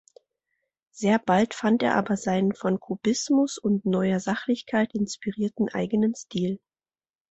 Sehr 0.89 1.19
bald 1.19 1.53
fand 1.53 1.83
er 1.83 1.93
aber 1.95 2.17
seinen 2.17 2.55
von 2.55 2.79
Kubismus 2.79 3.59
und 3.59 3.85
Neuer 3.85 4.19
Sachlichkeit 4.19 4.95
inspirierten 4.95 5.69
eigenen 5.69 6.15
Stil. 6.15 6.59